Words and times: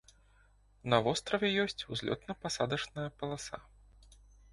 На 0.93 0.97
востраве 1.07 1.47
ёсць 1.63 1.85
узлётна-пасадачная 1.95 3.05
паласа. 3.21 3.57